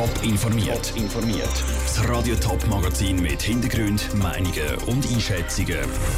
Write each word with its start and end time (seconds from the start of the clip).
Top 0.00 0.24
informiert. 0.24 0.94
informiert. 0.96 1.64
Das 1.84 2.08
Radio 2.08 2.34
Top 2.36 2.66
Magazin 2.68 3.20
mit 3.20 3.42
Hintergrund, 3.42 4.08
Meinungen 4.14 4.76
und 4.86 5.06
Einschätzungen 5.12 5.76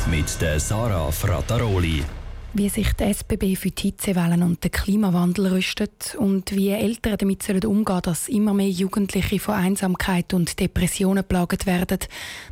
mit 0.08 0.40
der 0.40 0.60
Sarah 0.60 1.10
Frataroli. 1.10 2.05
Wie 2.53 2.68
sich 2.68 2.92
die 2.92 3.03
SBB 3.13 3.57
für 3.57 3.73
die 3.73 3.83
Hitzewellen 3.83 4.45
und 4.45 4.63
den 4.63 4.71
Klimawandel 4.71 5.49
rüstet 5.49 6.15
und 6.17 6.53
wie 6.53 6.68
Eltern 6.68 7.17
damit 7.18 7.45
umgehen 7.65 7.84
sollen, 7.84 8.03
dass 8.03 8.29
immer 8.29 8.55
mehr 8.55 8.71
Jugendliche 8.71 9.41
von 9.41 9.57
Einsamkeit 9.57 10.33
und 10.33 10.61
Depressionen 10.61 11.25
plagt 11.25 11.67
werden, 11.67 11.99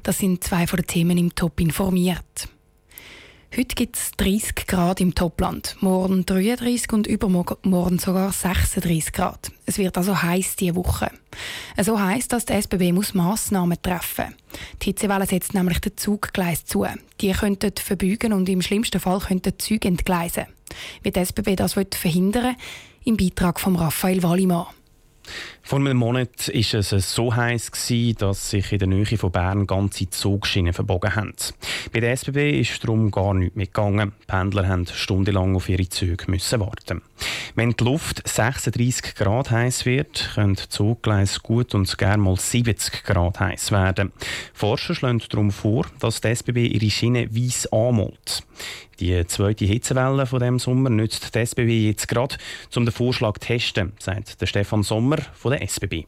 das 0.02 0.18
sind 0.18 0.42
zwei 0.42 0.66
von 0.66 0.78
den 0.78 0.88
Themen 0.88 1.16
im 1.16 1.32
Top 1.32 1.60
informiert. 1.60 2.48
Heute 3.56 3.74
gibt 3.74 3.96
es 3.96 4.12
30 4.12 4.68
Grad 4.68 5.00
im 5.00 5.12
Topland, 5.12 5.74
morgen 5.80 6.24
33 6.24 6.92
und 6.92 7.08
übermorgen 7.08 7.98
sogar 7.98 8.30
36 8.30 9.12
Grad. 9.12 9.50
Es 9.66 9.76
wird 9.76 9.98
also 9.98 10.22
heiß 10.22 10.54
diese 10.54 10.76
Woche. 10.76 11.10
So 11.76 12.00
heiß, 12.00 12.28
dass 12.28 12.44
die 12.44 12.52
SBB 12.52 12.92
muss 12.92 13.12
Massnahmen 13.12 13.76
treffen 13.82 14.26
muss. 14.26 14.60
Die 14.82 14.84
Hitzewelle 14.90 15.26
setzt 15.26 15.52
nämlich 15.52 15.80
den 15.80 15.96
Zuggleis 15.96 16.64
zu. 16.64 16.86
Die 17.20 17.32
könnten 17.32 17.72
verbeugen 17.76 18.32
und 18.32 18.48
im 18.48 18.62
schlimmsten 18.62 19.00
Fall 19.00 19.18
könnten 19.18 19.58
Züge 19.58 19.88
entgleisen. 19.88 20.46
Wie 21.02 21.10
die 21.10 21.18
SBB 21.18 21.56
das 21.56 21.72
verhindern 21.72 22.44
will, 22.44 22.56
im 23.04 23.16
Beitrag 23.16 23.58
von 23.58 23.74
Raphael 23.74 24.22
Wallimann. 24.22 24.66
Vor 25.70 25.78
einem 25.78 25.98
Monat 25.98 26.48
war 26.48 26.80
es 26.80 27.14
so 27.14 27.36
heiß, 27.36 27.70
dass 28.18 28.50
sich 28.50 28.72
in 28.72 28.78
der 28.80 28.88
Nähe 28.88 29.16
von 29.16 29.30
Bern 29.30 29.68
ganze 29.68 30.10
Zugschienen 30.10 30.72
verbogen 30.72 31.14
haben. 31.14 31.32
Bei 31.92 32.00
der 32.00 32.10
SBB 32.10 32.58
ist 32.58 32.82
darum 32.82 33.12
gar 33.12 33.34
nichts 33.34 33.54
mehr 33.54 33.66
gegangen. 33.66 34.10
Die 34.20 34.26
Pendler 34.26 34.76
mussten 34.76 34.96
stundenlang 34.96 35.54
auf 35.54 35.68
ihre 35.68 35.88
Züge 35.88 36.26
warten. 36.26 37.02
Wenn 37.54 37.70
die 37.70 37.84
Luft 37.84 38.26
36 38.26 39.14
Grad 39.14 39.52
heiß 39.52 39.86
wird, 39.86 40.30
können 40.34 40.56
Zuggleise 40.56 41.38
gut 41.38 41.72
und 41.76 41.96
gerne 41.96 42.20
mal 42.20 42.36
70 42.36 43.04
Grad 43.04 43.38
heiß 43.38 43.70
werden. 43.70 44.12
Forscher 44.52 44.96
schlagen 44.96 45.22
darum 45.28 45.52
vor, 45.52 45.86
dass 46.00 46.20
die 46.20 46.28
SBB 46.28 46.66
ihre 46.66 46.90
Schienen 46.90 47.32
weiss 47.32 47.68
anmalt. 47.72 48.42
Die 49.00 49.26
zweite 49.26 49.64
Hitzewelle 49.64 50.26
von 50.26 50.40
dem 50.40 50.58
Sommer 50.58 50.90
nützt 50.90 51.34
die 51.34 51.38
SBB 51.38 51.86
jetzt 51.86 52.06
gerade, 52.06 52.36
um 52.76 52.84
den 52.84 52.92
Vorschlag 52.92 53.38
zu 53.38 53.46
testen, 53.46 53.92
sagt 53.98 54.40
der 54.42 54.46
Stefan 54.46 54.82
Sommer 54.82 55.16
von 55.32 55.52
der 55.52 55.59
SBB. 55.60 56.06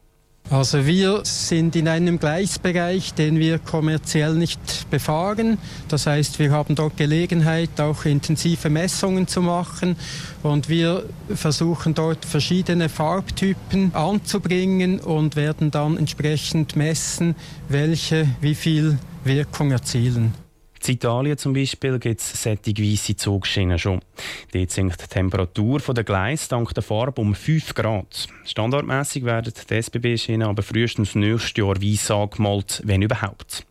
Also 0.49 0.85
wir 0.85 1.21
sind 1.23 1.75
in 1.75 1.87
einem 1.87 2.19
Gleisbereich, 2.19 3.13
den 3.13 3.39
wir 3.39 3.59
kommerziell 3.59 4.33
nicht 4.35 4.89
befahren. 4.91 5.57
Das 5.87 6.05
heißt, 6.05 6.37
wir 6.37 6.51
haben 6.51 6.75
dort 6.75 6.97
Gelegenheit, 6.97 7.79
auch 7.79 8.05
intensive 8.05 8.69
Messungen 8.69 9.27
zu 9.27 9.41
machen 9.41 9.95
und 10.43 10.67
wir 10.67 11.05
versuchen 11.33 11.93
dort 11.93 12.25
verschiedene 12.25 12.89
Farbtypen 12.89 13.95
anzubringen 13.95 14.99
und 14.99 15.35
werden 15.35 15.71
dann 15.71 15.97
entsprechend 15.97 16.75
messen, 16.75 17.35
welche 17.69 18.27
wie 18.41 18.55
viel 18.55 18.99
Wirkung 19.23 19.71
erzielen. 19.71 20.42
In 20.85 20.95
Italien 20.95 21.37
zum 21.37 21.53
Beispiel 21.53 21.97
gibt 21.97 22.19
es 22.19 22.43
solche 22.43 22.77
weisse 22.77 23.15
Zugschienen 23.15 23.79
schon. 23.79 24.01
Dort 24.51 24.71
sinkt 24.71 25.01
die 25.01 25.07
Temperatur 25.07 25.79
der 25.79 26.03
Gleise 26.03 26.49
dank 26.49 26.73
der 26.73 26.83
Farbe 26.83 27.21
um 27.21 27.33
5 27.33 27.73
Grad. 27.73 28.27
Standardmäßig 28.43 29.23
werden 29.23 29.53
die 29.69 29.75
SBB-Schienen 29.75 30.47
aber 30.47 30.61
frühestens 30.61 31.15
nächstes 31.15 31.53
Jahr 31.55 31.81
weiss 31.81 32.11
angemalt, 32.11 32.81
wenn 32.83 33.01
überhaupt. 33.01 33.65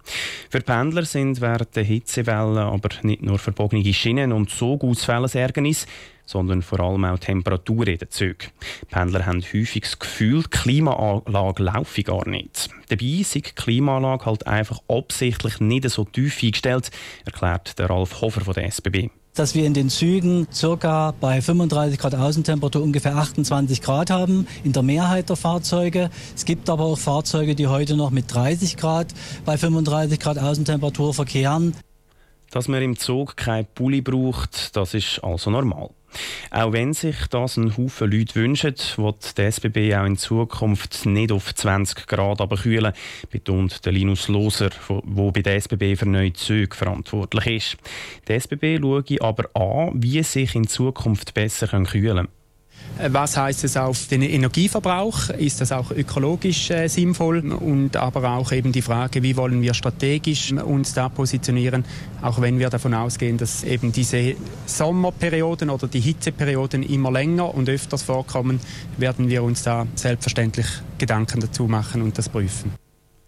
Für 0.49 0.61
Pendler 0.61 1.05
sind 1.05 1.43
während 1.43 1.77
der 1.77 1.85
Hitzewellen 1.85 2.57
aber 2.57 2.89
nicht 3.03 3.23
nur 3.23 3.39
verbogene 3.39 3.93
Schienen 3.93 4.33
und 4.33 4.51
Zugausfälle 4.51 5.29
ein 5.33 5.39
Ärgernis, 5.39 5.87
sondern 6.33 6.63
vor 6.63 6.81
allem 6.81 7.05
auch 7.05 7.19
Temperatur 7.19 7.87
in 7.87 7.99
den 7.99 8.11
Zügen. 8.11 8.49
Pendler 8.91 9.27
haben 9.27 9.43
häufig 9.43 9.83
das 9.83 9.99
Gefühl, 9.99 10.43
die 10.45 10.51
Klimaanlage 10.51 11.63
laufe 11.63 12.03
gar 12.03 12.27
nicht. 12.27 12.71
Dabei 12.89 13.05
ist 13.05 13.35
die 13.35 13.43
Klimaanlage 13.43 14.27
halt 14.27 14.47
einfach 14.47 14.81
absichtlich 14.89 15.61
nicht 15.61 15.89
so 15.91 16.05
tief 16.05 16.43
eingestellt, 16.43 16.91
erklärt 17.25 17.79
der 17.79 17.91
Ralf 17.91 18.21
Hofer 18.21 18.41
von 18.41 18.55
der 18.55 18.67
SBB 18.67 19.11
dass 19.35 19.55
wir 19.55 19.65
in 19.65 19.73
den 19.73 19.89
Zügen 19.89 20.47
circa 20.53 21.15
bei 21.19 21.41
35 21.41 21.99
Grad 21.99 22.15
Außentemperatur 22.15 22.83
ungefähr 22.83 23.17
28 23.17 23.81
Grad 23.81 24.11
haben 24.11 24.47
in 24.63 24.75
der 24.75 24.83
Mehrheit 24.83 25.31
der 25.31 25.37
Fahrzeuge. 25.37 26.11
Es 26.37 26.45
gibt 26.45 26.69
aber 26.69 26.85
auch 26.85 26.99
Fahrzeuge, 26.99 27.55
die 27.55 27.67
heute 27.67 27.97
noch 27.97 28.11
mit 28.11 28.33
30 28.33 28.77
Grad 28.77 29.15
bei 29.47 29.57
35 29.57 30.21
Grad 30.21 30.39
Außentemperatur 30.39 31.15
verkehren. 31.15 31.75
Dass 32.53 32.69
man 32.69 32.83
im 32.83 32.99
Zug 32.99 33.37
kein 33.37 33.67
Pulli 33.67 34.03
braucht, 34.03 34.77
das 34.77 34.93
ist 34.93 35.19
also 35.25 35.51
normal. 35.51 35.89
Auch 36.51 36.73
wenn 36.73 36.93
sich 36.93 37.17
das 37.31 37.57
ein 37.57 37.77
Haufen 37.79 38.11
Leute 38.11 38.35
wünschen, 38.35 38.75
wird 38.97 39.39
die 39.39 39.43
SBB 39.43 39.95
auch 39.95 40.05
in 40.05 40.19
Zukunft 40.19 41.07
nicht 41.07 41.33
auf 41.33 41.55
20 41.55 42.07
Grad 42.07 42.47
kühlen, 42.63 42.93
betont 43.31 43.87
der 43.87 43.93
Linus 43.93 44.29
Loser, 44.29 44.69
der 44.69 45.33
bei 45.33 45.41
der 45.41 45.57
SBB 45.57 45.97
für 45.97 46.07
neue 46.07 46.35
Züge 46.35 46.77
verantwortlich 46.77 47.47
ist. 47.47 47.77
Die 48.29 48.35
SBB 48.35 48.79
schaue 48.81 49.05
aber 49.21 49.49
an, 49.55 50.03
wie 50.03 50.23
sich 50.23 50.55
in 50.55 50.69
Zukunft 50.69 51.33
besser 51.33 51.69
kühlen 51.69 51.87
können. 51.87 52.42
Äh, 52.99 53.09
was 53.13 53.37
heißt 53.37 53.65
es 53.65 53.77
auf 53.77 54.07
den 54.07 54.23
Energieverbrauch? 54.23 55.31
Ist 55.31 55.61
das 55.61 55.73
auch 55.73 55.91
ökologisch 55.91 56.71
äh, 56.71 56.89
sinnvoll? 56.89 57.53
Und 57.53 57.97
aber 57.97 58.31
auch 58.33 58.53
eben 58.53 58.73
die 58.73 58.83
Frage, 58.83 59.23
wie 59.23 59.37
wollen 59.37 59.63
wir 59.63 59.75
strategisch 59.75 60.53
uns 60.53 60.95
da 60.95 61.09
positionieren, 61.09 61.85
auch 62.21 62.41
wenn 62.41 62.59
wir 62.59 62.71
davon 62.71 62.95
ausgehen, 62.95 63.39
dass 63.39 63.65
eben 63.65 63.93
diese 63.93 64.35
Sommerperioden 64.67 65.71
oder 65.71 65.89
die 65.89 66.01
Hitzeperioden 66.01 66.83
immer 66.83 67.11
länger 67.11 67.55
und 67.55 67.69
öfters 67.69 68.03
vorkommen, 68.03 68.61
werden 68.99 69.29
wir 69.29 69.43
uns 69.43 69.63
da 69.63 69.87
selbstverständlich 69.95 70.67
Gedanken 70.99 71.41
dazu 71.41 71.65
machen 71.65 72.03
und 72.03 72.19
das 72.19 72.29
prüfen. 72.29 72.82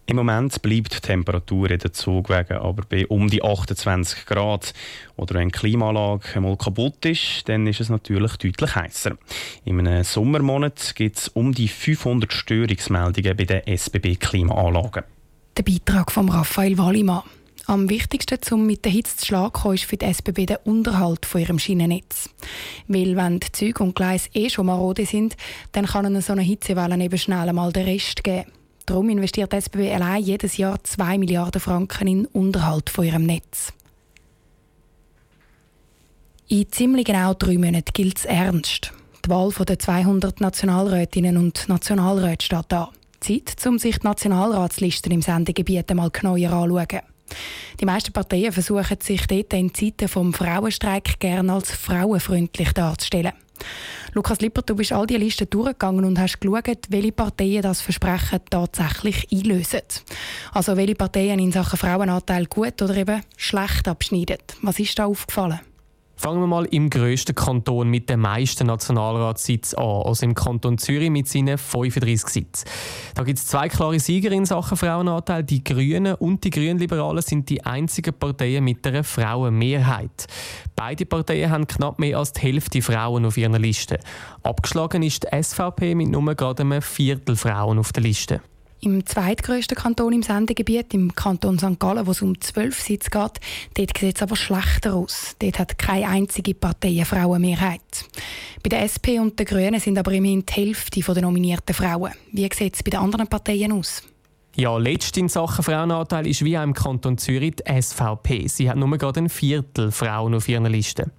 Im 0.07 0.17
Moment 0.17 0.61
bleibt 0.61 0.93
die 0.93 0.99
Temperatur 0.99 1.71
in 1.71 1.79
den 1.79 1.91
Zugwegen 1.91 2.57
aber 2.57 2.83
bei 2.87 3.07
um 3.07 3.27
die 3.27 3.43
28 3.43 4.27
Grad. 4.27 4.73
Oder 5.15 5.35
wenn 5.35 5.49
die 5.49 5.57
Klimaanlage 5.57 6.35
einmal 6.35 6.57
kaputt 6.57 7.03
ist, 7.05 7.49
dann 7.49 7.65
ist 7.65 7.81
es 7.81 7.89
natürlich 7.89 8.37
deutlich 8.37 8.75
heißer. 8.75 9.17
In 9.63 9.79
einem 9.79 10.03
Sommermonat 10.03 10.93
gibt 10.93 11.17
es 11.17 11.27
um 11.29 11.53
die 11.53 11.67
500 11.67 12.31
Störungsmeldungen 12.31 13.35
bei 13.35 13.45
den 13.45 13.61
SBB-Klimaanlagen. 13.65 15.03
Der 15.57 15.63
Beitrag 15.63 16.11
von 16.11 16.29
Raphael 16.29 16.77
Wallimann. 16.77 17.23
Am 17.65 17.89
wichtigsten, 17.89 18.37
um 18.53 18.67
mit 18.67 18.85
der 18.85 18.91
Hitze 18.91 19.17
zu 19.17 19.25
schlagen, 19.25 19.73
ist 19.73 19.85
für 19.85 19.97
die 19.97 20.05
SBB 20.05 20.45
der 20.45 20.67
Unterhalt 20.67 21.25
von 21.25 21.41
ihrem 21.41 21.57
Schienennetz. 21.57 22.29
Weil 22.87 23.15
wenn 23.15 23.39
die 23.39 23.51
Züge 23.51 23.81
und 23.81 23.95
Gleise 23.95 24.29
eh 24.35 24.51
schon 24.51 24.67
marode 24.67 25.07
sind, 25.07 25.35
dann 25.71 25.87
kann 25.87 26.05
eine 26.05 26.21
so 26.21 26.33
eine 26.33 26.43
Hitzewelle 26.43 27.03
eben 27.03 27.17
schnell 27.17 27.49
einmal 27.49 27.73
den 27.73 27.85
Rest 27.85 28.23
geben. 28.23 28.51
Darum 28.85 29.09
investiert 29.09 29.53
SBB 29.53 29.93
allein 29.93 30.23
jedes 30.23 30.57
Jahr 30.57 30.83
2 30.83 31.17
Milliarden 31.17 31.59
Franken 31.59 32.07
in 32.07 32.25
Unterhalt 32.27 32.89
von 32.89 33.05
ihrem 33.05 33.23
Netz. 33.23 33.73
In 36.47 36.71
ziemlich 36.71 37.05
genau 37.05 37.33
drei 37.33 37.57
Monaten 37.57 37.91
gilt 37.93 38.19
es 38.19 38.25
ernst. 38.25 38.93
Die 39.25 39.29
Wahl 39.29 39.51
der 39.51 39.79
200 39.79 40.39
Nationalrätinnen 40.39 41.37
und 41.37 41.67
Nationalräte 41.67 42.45
steht 42.45 42.71
an. 42.73 42.89
Zeit, 43.19 43.55
um 43.65 43.79
sich 43.79 43.97
die 43.97 44.05
Nationalratslisten 44.05 45.11
im 45.11 45.23
Sendegebiet 45.23 45.89
einmal 45.89 46.11
genauer 46.11 46.51
anzuschauen. 46.51 47.01
Die 47.79 47.85
meisten 47.85 48.13
Parteien 48.13 48.51
versuchen 48.51 48.97
sich 49.01 49.25
dort 49.25 49.53
in 49.53 49.73
Zeiten 49.73 50.07
des 50.07 50.11
Frauenstreik 50.11 51.19
gerne 51.19 51.53
als 51.53 51.71
frauenfreundlich 51.71 52.71
darzustellen. 52.73 53.33
Lukas 54.13 54.39
Lippert, 54.39 54.69
du 54.69 54.75
bist 54.75 54.93
all 54.93 55.07
diese 55.07 55.19
Listen 55.19 55.49
durchgegangen 55.49 56.05
und 56.05 56.19
hast 56.19 56.39
geschaut, 56.39 56.85
welche 56.89 57.11
Parteien 57.11 57.61
das 57.61 57.81
Versprechen 57.81 58.39
tatsächlich 58.49 59.27
einlösen. 59.31 59.81
Also 60.53 60.77
welche 60.77 60.95
Parteien 60.95 61.39
in 61.39 61.51
Sachen 61.51 61.77
Frauenanteil 61.77 62.45
gut 62.45 62.81
oder 62.81 62.95
eben 62.95 63.21
schlecht 63.37 63.87
abschneiden. 63.87 64.37
Was 64.61 64.79
ist 64.79 64.97
da 64.97 65.05
aufgefallen? 65.05 65.59
Fangen 66.17 66.39
wir 66.39 66.47
mal 66.47 66.65
im 66.65 66.89
grössten 66.89 67.35
Kanton 67.35 67.89
mit 67.89 68.09
den 68.09 68.21
meisten 68.21 68.67
Nationalratssitzen 68.67 69.77
an, 69.77 70.03
also 70.05 70.25
im 70.25 70.33
Kanton 70.33 70.77
Zürich 70.77 71.09
mit 71.09 71.27
seinen 71.27 71.57
35 71.57 72.29
Sitzen. 72.29 72.69
Da 73.15 73.23
gibt 73.23 73.39
es 73.39 73.47
zwei 73.47 73.67
klare 73.67 73.99
Sieger 73.99 74.31
in 74.31 74.45
Sachen 74.45 74.77
Frauenanteil. 74.77 75.43
Die 75.43 75.63
Grünen 75.63 76.15
und 76.15 76.43
die 76.43 76.49
Grünliberalen 76.49 77.21
sind 77.21 77.49
die 77.49 77.63
einzigen 77.65 78.13
Parteien 78.13 78.63
mit 78.63 78.85
einer 78.87 79.03
Frauenmehrheit. 79.03 80.27
Beide 80.75 81.05
Parteien 81.05 81.51
haben 81.51 81.67
knapp 81.67 81.99
mehr 81.99 82.17
als 82.17 82.33
die 82.33 82.41
Hälfte 82.41 82.81
Frauen 82.81 83.25
auf 83.25 83.37
ihren 83.37 83.61
Listen. 83.61 83.97
Abgeschlagen 84.43 85.03
ist 85.03 85.23
die 85.23 85.43
SVP 85.43 85.95
mit 85.95 86.09
nur 86.09 86.33
gerade 86.35 86.63
einem 86.63 86.81
Viertel 86.81 87.35
Frauen 87.35 87.79
auf 87.79 87.91
der 87.91 88.03
Liste. 88.03 88.41
Im 88.85 89.03
zweitgrößten 89.03 89.75
Kanton 89.75 90.13
im 90.13 90.21
Sendegebiet, 90.21 90.93
im 90.93 91.15
Kanton 91.15 91.57
St. 91.57 91.79
Gallen, 91.79 92.05
wo 92.05 92.11
es 92.11 92.21
um 92.21 92.39
zwölf 92.39 92.79
Sitze 92.79 93.09
geht, 93.09 93.39
dort 93.73 93.97
sieht 93.97 94.15
es 94.15 94.21
aber 94.21 94.35
schlechter 94.35 94.93
aus. 94.93 95.35
Dort 95.39 95.57
hat 95.57 95.79
keine 95.79 96.07
einzige 96.07 96.53
Partei 96.53 96.89
eine 96.89 97.05
Frauenmehrheit. 97.05 97.81
Bei 98.61 98.69
der 98.69 98.83
SP 98.85 99.17
und 99.17 99.39
den 99.39 99.47
Grünen 99.47 99.79
sind 99.79 99.97
aber 99.97 100.11
immerhin 100.11 100.45
die 100.45 100.53
Hälfte 100.53 100.99
der 101.01 101.23
nominierten 101.23 101.73
Frauen. 101.73 102.11
Wie 102.31 102.47
sieht 102.53 102.75
es 102.75 102.83
bei 102.83 102.91
den 102.91 102.99
anderen 102.99 103.27
Parteien 103.27 103.71
aus? 103.71 104.03
Ja, 104.57 104.77
letzt 104.77 105.17
in 105.17 105.27
Sachen 105.27 105.65
Frauenanteil 105.65 106.25
ist 106.27 106.45
wie 106.45 106.57
auch 106.57 106.63
im 106.63 106.71
Kanton 106.71 107.17
Zürich 107.17 107.55
die 107.57 107.81
SVP. 107.81 108.47
Sie 108.47 108.69
hat 108.69 108.77
nur 108.77 108.89
gerade 108.97 109.19
ein 109.19 109.27
Viertel 109.27 109.91
Frauen 109.91 110.33
auf 110.33 110.47
ihren 110.47 110.63
Listen. 110.67 111.11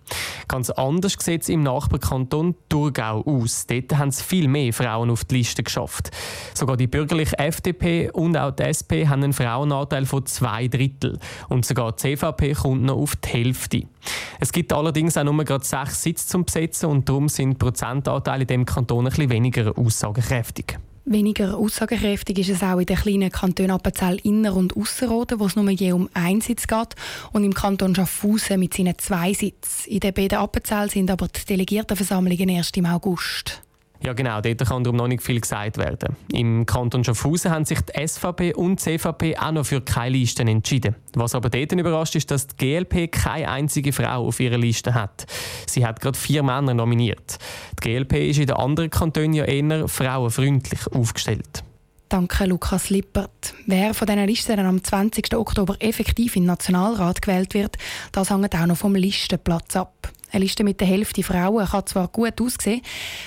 Ganz 0.48 0.70
anders 0.70 1.16
sieht 1.20 1.42
es 1.42 1.50
im 1.50 1.62
Nachbarkanton 1.62 2.54
Thurgau 2.70 3.22
aus. 3.26 3.66
Dort 3.66 3.98
haben 3.98 4.08
es 4.08 4.22
viel 4.22 4.48
mehr 4.48 4.72
Frauen 4.72 5.10
auf 5.10 5.26
die 5.26 5.36
Liste 5.36 5.62
geschafft. 5.62 6.10
Sogar 6.54 6.78
die 6.78 6.86
bürgerliche 6.86 7.38
FDP 7.38 8.10
und 8.10 8.38
auch 8.38 8.52
die 8.52 8.62
SP 8.72 9.04
haben 9.06 9.22
einen 9.22 9.34
Frauenanteil 9.34 10.06
von 10.06 10.24
zwei 10.24 10.68
Drittel. 10.68 11.18
Und 11.50 11.66
sogar 11.66 11.92
die 11.92 12.16
CVP 12.16 12.54
kommt 12.54 12.84
noch 12.84 12.96
auf 12.96 13.16
die 13.16 13.28
Hälfte. 13.28 13.82
Es 14.40 14.50
gibt 14.50 14.72
allerdings 14.72 15.18
auch 15.18 15.24
nur 15.24 15.44
gerade 15.44 15.62
sechs 15.62 16.02
Sitze 16.02 16.26
zum 16.26 16.46
Besetzen 16.46 16.88
und 16.88 17.06
darum 17.06 17.28
sind 17.28 17.50
die 17.50 17.56
Prozentanteile 17.56 18.42
in 18.42 18.46
diesem 18.46 18.64
Kanton 18.64 19.04
ein 19.04 19.10
bisschen 19.10 19.28
weniger 19.28 19.76
aussagekräftig. 19.76 20.78
Weniger 21.08 21.56
aussagekräftig 21.56 22.40
ist 22.40 22.48
es 22.48 22.64
auch 22.64 22.80
in 22.80 22.86
den 22.86 22.96
kleinen 22.96 23.30
Kantonen 23.30 23.70
Appenzell 23.70 24.18
Inner- 24.24 24.56
und 24.56 24.76
Ausserrhoden, 24.76 25.38
wo 25.38 25.46
es 25.46 25.54
nur 25.54 25.70
je 25.70 25.92
um 25.92 26.10
einen 26.14 26.40
Sitz 26.40 26.66
geht, 26.66 26.96
und 27.32 27.44
im 27.44 27.54
Kanton 27.54 27.94
Schaffhausen 27.94 28.58
mit 28.58 28.74
seinen 28.74 28.98
zwei 28.98 29.32
Sitzen. 29.32 29.88
In 29.88 30.00
den 30.00 30.12
beiden 30.12 30.38
Appenzell 30.38 30.90
sind 30.90 31.08
aber 31.08 31.28
die 31.28 31.44
Delegiertenversammlungen 31.44 32.48
erst 32.48 32.76
im 32.76 32.86
August. 32.86 33.62
Ja 34.02 34.12
genau, 34.12 34.40
dort 34.40 34.66
kann 34.66 34.84
darum 34.84 34.96
noch 34.96 35.08
nicht 35.08 35.22
viel 35.22 35.40
gesagt 35.40 35.78
werden. 35.78 36.16
Im 36.32 36.66
Kanton 36.66 37.04
Schaffhausen 37.04 37.50
haben 37.50 37.64
sich 37.64 37.80
die 37.80 38.06
SVP 38.06 38.54
und 38.54 38.80
die 38.84 38.98
CVP 38.98 39.36
auch 39.36 39.52
noch 39.52 39.66
für 39.66 39.80
keine 39.80 40.16
Listen 40.16 40.48
entschieden. 40.48 40.94
Was 41.14 41.34
aber 41.34 41.50
dort 41.50 41.72
überrascht 41.72 42.14
ist, 42.14 42.30
dass 42.30 42.46
die 42.46 42.56
GLP 42.56 43.10
keine 43.10 43.48
einzige 43.48 43.92
Frau 43.92 44.26
auf 44.26 44.40
ihrer 44.40 44.58
Liste 44.58 44.94
hat. 44.94 45.26
Sie 45.66 45.84
hat 45.84 46.00
gerade 46.00 46.18
vier 46.18 46.42
Männer 46.42 46.74
nominiert. 46.74 47.38
Die 47.82 47.88
GLP 47.88 48.30
ist 48.30 48.38
in 48.38 48.46
den 48.46 48.56
anderen 48.56 48.90
Kantonen 48.90 49.32
ja 49.32 49.44
eher 49.44 49.88
frauenfreundlich 49.88 50.86
aufgestellt. 50.92 51.64
Danke, 52.08 52.44
Lukas 52.46 52.88
Lippert. 52.90 53.54
Wer 53.66 53.92
von 53.92 54.06
diesen 54.06 54.26
Listen 54.26 54.60
am 54.60 54.82
20. 54.82 55.34
Oktober 55.34 55.74
effektiv 55.80 56.36
in 56.36 56.42
den 56.42 56.46
Nationalrat 56.46 57.20
gewählt 57.20 57.52
wird, 57.52 57.78
das 58.12 58.30
hängt 58.30 58.54
auch 58.54 58.66
noch 58.66 58.76
vom 58.76 58.94
Listenplatz 58.94 59.74
ab. 59.74 60.12
Eine 60.36 60.44
Liste 60.44 60.64
mit 60.64 60.82
der 60.82 60.86
Hälfte 60.86 61.22
Frauen 61.22 61.64
kann 61.66 61.86
zwar 61.86 62.08
gut 62.08 62.42
aussehen, 62.42 62.82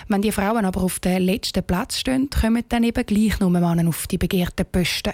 wenn 0.10 0.22
die 0.22 0.32
Frauen 0.32 0.64
aber 0.64 0.84
auf 0.84 1.00
dem 1.00 1.24
letzten 1.24 1.64
Platz 1.64 1.98
stehen, 1.98 2.30
kommen 2.30 2.64
dann 2.70 2.84
eben 2.84 3.04
gleich 3.04 3.40
nur 3.40 3.50
Männer 3.50 3.90
auf 3.90 4.06
die 4.06 4.20
begehrten 4.20 4.68
Posten. 4.72 5.14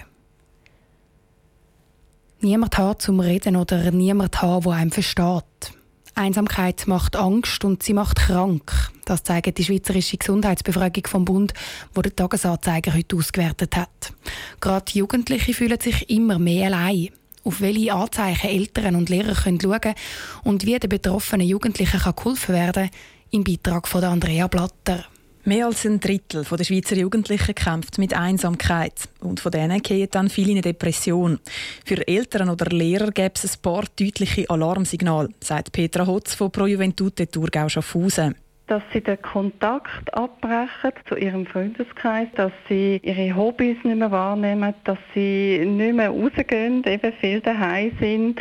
Niemand 2.40 2.76
hat 2.76 3.00
zum 3.00 3.20
Reden 3.20 3.56
oder 3.56 3.90
niemand 3.92 4.42
hat, 4.42 4.66
der 4.66 4.72
einem 4.72 4.90
versteht. 4.90 5.72
Einsamkeit 6.14 6.86
macht 6.86 7.16
Angst 7.16 7.64
und 7.64 7.82
sie 7.82 7.94
macht 7.94 8.18
krank. 8.18 8.90
Das 9.06 9.22
zeigt 9.22 9.56
die 9.56 9.64
Schweizerische 9.64 10.18
Gesundheitsbefragung 10.18 11.06
vom 11.06 11.24
Bund, 11.24 11.54
wo 11.94 12.02
der 12.02 12.14
Tagesanzeiger 12.14 12.92
heute 12.92 13.16
ausgewertet 13.16 13.74
hat. 13.74 14.12
Gerade 14.60 14.92
Jugendliche 14.92 15.54
fühlen 15.54 15.80
sich 15.80 16.10
immer 16.10 16.38
mehr 16.38 16.66
allein 16.66 17.08
auf 17.46 17.60
welche 17.60 17.94
Anzeichen 17.94 18.50
Eltern 18.50 18.96
und 18.96 19.08
Lehrer 19.08 19.34
schauen 19.34 19.58
können 19.58 19.94
und 20.42 20.66
wie 20.66 20.78
den 20.78 20.90
betroffenen 20.90 21.46
Jugendlichen 21.46 22.00
kann 22.00 22.16
geholfen 22.16 22.54
werden 22.54 22.90
im 23.30 23.44
Beitrag 23.44 23.86
von 23.86 24.02
Andrea 24.04 24.48
Blatter. 24.48 25.04
Mehr 25.44 25.66
als 25.66 25.84
ein 25.86 26.00
Drittel 26.00 26.42
der 26.42 26.64
Schweizer 26.64 26.96
Jugendlichen 26.96 27.54
kämpft 27.54 27.98
mit 27.98 28.14
Einsamkeit. 28.14 29.08
Und 29.20 29.38
von 29.38 29.52
denen 29.52 29.80
gehen 29.80 30.08
dann 30.10 30.28
viele 30.28 30.48
in 30.48 30.56
eine 30.56 30.62
Depression. 30.62 31.38
Für 31.84 32.06
Eltern 32.08 32.50
oder 32.50 32.66
Lehrer 32.66 33.12
gäbe 33.12 33.34
es 33.36 33.54
ein 33.54 33.62
paar 33.62 33.84
deutliche 33.96 34.50
Alarmsignale, 34.50 35.28
sagt 35.40 35.70
Petra 35.70 36.04
Hotz 36.04 36.34
von 36.34 36.50
Pro 36.50 36.66
Juventute 36.66 37.30
Thurgau 37.30 37.68
Schaffhausen 37.68 38.34
dass 38.66 38.82
sie 38.92 39.00
den 39.00 39.20
Kontakt 39.22 40.12
abbrechen 40.12 40.92
zu 41.08 41.16
ihrem 41.16 41.46
Freundeskreis, 41.46 42.28
dass 42.34 42.52
sie 42.68 43.00
ihre 43.02 43.36
Hobbys 43.36 43.76
nicht 43.84 43.96
mehr 43.96 44.10
wahrnehmen, 44.10 44.74
dass 44.84 44.98
sie 45.14 45.64
nicht 45.64 45.94
mehr 45.94 46.10
rausgehen, 46.10 46.82
eben 46.84 47.12
viel 47.20 47.40
daheim 47.40 47.92
sind 48.00 48.40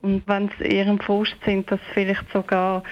und 0.00 0.22
wenn 0.26 0.50
sie 0.58 0.68
ihrem 0.68 0.98
Frust 0.98 1.36
sind, 1.44 1.70
dass 1.70 1.80
sie 1.88 1.94
vielleicht 1.94 2.30
sogar 2.32 2.82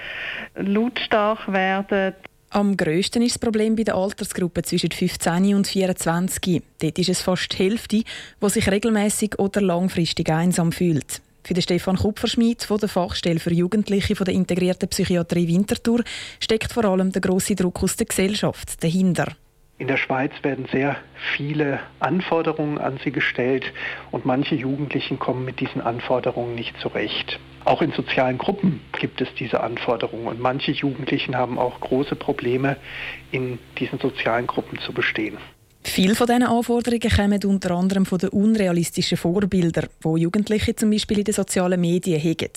lautstark 0.55 1.51
werden. 1.51 2.13
Am 2.49 2.77
grössten 2.77 3.21
ist 3.23 3.35
das 3.35 3.39
Problem 3.39 3.75
bei 3.75 3.83
der 3.83 3.95
Altersgruppe 3.95 4.61
zwischen 4.61 4.91
15 4.91 5.53
und 5.53 5.67
24. 5.67 6.61
Dort 6.81 6.99
ist 6.99 7.09
es 7.09 7.21
fast 7.21 7.51
die 7.53 7.63
Hälfte, 7.63 8.03
die 8.41 8.49
sich 8.49 8.71
regelmäßig 8.71 9.37
oder 9.37 9.61
langfristig 9.61 10.29
einsam 10.29 10.71
fühlt. 10.71 11.21
Für 11.47 11.53
den 11.53 11.63
Stefan 11.63 11.95
Kupferschmidt 11.95 12.63
von 12.63 12.77
der 12.77 12.89
Fachstelle 12.89 13.39
für 13.39 13.53
Jugendliche 13.53 14.17
von 14.17 14.25
der 14.25 14.33
integrierten 14.33 14.89
Psychiatrie 14.89 15.47
Winterthur 15.47 16.03
steckt 16.41 16.73
vor 16.73 16.83
allem 16.83 17.13
der 17.13 17.21
große 17.21 17.55
Druck 17.55 17.81
aus 17.83 17.95
der 17.95 18.05
Gesellschaft 18.05 18.83
dahinter. 18.83 19.27
In 19.77 19.87
der 19.87 19.95
Schweiz 19.95 20.33
werden 20.41 20.67
sehr 20.69 20.97
viele 21.37 21.79
Anforderungen 22.01 22.77
an 22.79 22.99
sie 23.01 23.13
gestellt 23.13 23.63
und 24.11 24.25
manche 24.25 24.55
Jugendlichen 24.55 25.19
kommen 25.19 25.45
mit 25.45 25.61
diesen 25.61 25.79
Anforderungen 25.79 26.53
nicht 26.53 26.77
zurecht. 26.81 27.39
Auch 27.63 27.81
in 27.81 27.93
sozialen 27.93 28.37
Gruppen 28.37 28.81
gibt 28.99 29.21
es 29.21 29.29
diese 29.39 29.61
Anforderungen 29.61 30.27
und 30.27 30.41
manche 30.41 30.71
Jugendlichen 30.71 31.37
haben 31.37 31.57
auch 31.57 31.79
große 31.79 32.17
Probleme, 32.17 32.75
in 33.31 33.57
diesen 33.79 33.99
sozialen 33.99 34.47
Gruppen 34.47 34.79
zu 34.79 34.91
bestehen. 34.91 35.37
Viele 35.89 36.15
von 36.15 36.27
diesen 36.27 36.43
Anforderungen 36.43 37.09
kommen 37.09 37.43
unter 37.45 37.71
anderem 37.71 38.05
von 38.05 38.19
den 38.19 38.29
unrealistischen 38.29 39.17
Vorbildern, 39.17 39.87
die 40.03 40.21
Jugendliche 40.21 40.75
zum 40.75 40.91
Beispiel 40.91 41.19
in 41.19 41.23
den 41.23 41.33
sozialen 41.33 41.81
Medien 41.81 42.21
haben. 42.21 42.51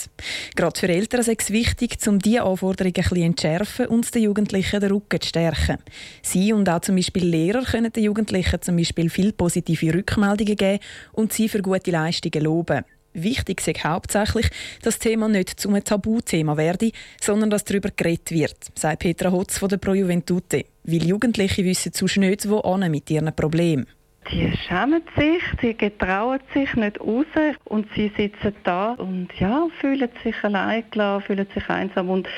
Gerade 0.55 0.79
für 0.79 0.89
Eltern 0.89 1.21
ist 1.21 1.29
es 1.29 1.51
wichtig, 1.51 1.97
um 2.07 2.19
diese 2.19 2.43
Anforderungen 2.43 2.95
ein 2.95 3.03
bisschen 3.03 3.23
entschärfen 3.23 3.87
und 3.87 4.15
den 4.15 4.25
Jugendlichen 4.25 4.81
den 4.81 4.91
Rücken 4.91 5.21
zu 5.21 5.29
stärken. 5.29 5.79
Sie 6.23 6.53
und 6.53 6.69
auch 6.69 6.81
zum 6.81 6.97
Beispiel 6.97 7.25
Lehrer 7.25 7.63
können 7.63 7.93
den 7.93 8.05
Jugendlichen 8.05 8.61
zum 8.61 8.77
Beispiel 8.77 9.09
viel 9.09 9.33
positive 9.33 9.95
Rückmeldungen 9.95 10.57
geben 10.57 10.81
und 11.13 11.33
sie 11.33 11.49
für 11.49 11.63
gute 11.63 11.93
Leistungen 11.93 12.45
loben. 12.45 12.85
Wichtig 13.13 13.67
ist 13.67 13.85
hauptsächlich, 13.85 14.49
dass 14.83 14.95
das 14.95 14.99
Thema 15.01 15.29
nicht 15.29 15.59
zum 15.59 15.83
Tabuthema 15.83 16.57
werde, 16.57 16.93
sondern 17.21 17.51
dass 17.51 17.65
darüber 17.65 17.91
geredet 17.95 18.31
wird, 18.31 18.57
sagt 18.75 19.01
Petra 19.01 19.33
Hotz 19.33 19.59
von 19.59 19.69
der 19.69 19.79
Pro 19.79 19.95
Juventute. 19.95 20.65
Weil 20.85 21.07
Jugendliche 21.07 21.65
wissen 21.65 21.93
zu 21.93 22.07
nicht, 22.21 22.49
wo 22.49 22.77
mit 22.77 23.11
ihren 23.11 23.35
Problemen. 23.35 23.87
Die 24.31 24.53
schämen 24.69 25.03
sich, 25.17 25.43
die 25.61 25.77
getrauen 25.77 26.39
sich 26.53 26.75
nicht 26.75 27.01
raus 27.01 27.27
und 27.65 27.89
sie 27.97 28.13
sitzen 28.17 28.55
da 28.63 28.93
und 28.93 29.29
ja, 29.39 29.67
fühlen 29.81 30.11
sich 30.23 30.37
allein 30.45 30.85
gelassen, 30.91 31.25
fühlen 31.25 31.47
sich 31.53 31.69
einsam 31.69 32.11
und 32.11 32.29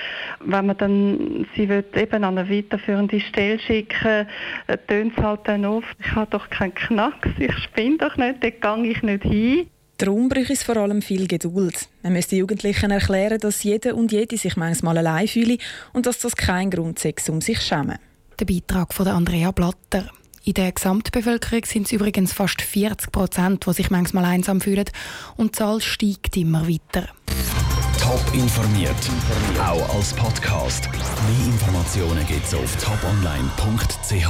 wenn 0.40 0.66
man 0.66 0.78
dann 0.78 1.46
sie 1.54 1.68
will 1.68 1.84
eben 1.94 2.24
an 2.24 2.38
eine 2.38 2.48
weiterführende 2.48 3.20
Stelle 3.20 3.58
schicken, 3.58 4.26
äh, 4.68 4.78
tönt 4.86 5.18
es 5.18 5.22
halt 5.22 5.40
dann 5.44 5.66
oft, 5.66 5.96
ich 6.00 6.14
habe 6.14 6.30
doch 6.30 6.48
keinen 6.48 6.74
Knacks, 6.74 7.30
ich 7.38 7.52
spinne 7.58 7.98
doch 7.98 8.16
nicht, 8.16 8.42
dort 8.42 8.60
gehe 8.62 8.90
ich 8.90 9.02
nicht 9.02 9.24
hin. 9.24 9.66
Darum 9.98 10.28
braucht 10.28 10.50
es 10.50 10.62
vor 10.62 10.76
allem 10.76 11.02
viel 11.02 11.26
Geduld. 11.28 11.88
Man 12.02 12.14
müsste 12.14 12.36
Jugendlichen 12.36 12.90
erklären, 12.90 13.38
dass 13.38 13.62
jeder 13.62 13.94
und 13.94 14.10
jede 14.10 14.36
sich 14.36 14.56
manchmal 14.56 14.98
allein 14.98 15.28
fühle 15.28 15.58
und 15.92 16.06
dass 16.06 16.18
das 16.18 16.34
kein 16.34 16.70
Grund 16.70 17.04
ist, 17.04 17.28
um 17.28 17.40
sich 17.40 17.58
zu 17.58 17.66
schämen. 17.66 17.98
Der 18.40 18.46
Beitrag 18.46 18.92
von 18.94 19.06
Andrea 19.06 19.52
Blatter. 19.52 20.10
In 20.44 20.54
der 20.54 20.72
Gesamtbevölkerung 20.72 21.64
sind 21.64 21.86
es 21.86 21.92
übrigens 21.92 22.32
fast 22.32 22.62
40 22.62 23.12
Prozent, 23.12 23.64
die 23.64 23.72
sich 23.74 23.90
manchmal 23.90 24.24
einsam 24.24 24.60
fühlen. 24.60 24.86
Und 25.36 25.54
die 25.54 25.58
Zahl 25.58 25.80
steigt 25.80 26.36
immer 26.36 26.66
weiter. 26.68 27.06
Top 28.00 28.34
informiert, 28.34 28.90
auch 29.60 29.94
als 29.94 30.12
Podcast. 30.14 30.88
Mehr 30.92 31.46
Informationen 31.46 32.26
gibt 32.26 32.44
es 32.44 32.54
auf 32.54 32.76
toponline.ch. 32.76 34.26